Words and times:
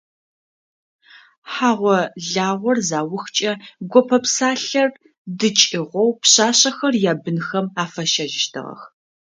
Хьагъо-лагъор 1.51 2.77
заухкӏэ, 2.89 3.51
гопэ 3.91 4.17
псалъэр 4.23 4.89
дыкӏыгъоу 5.39 6.09
пшъашъэхэр 6.21 6.93
ябынхэм 7.11 7.65
афащэжьыщтыгъэх. 7.83 8.81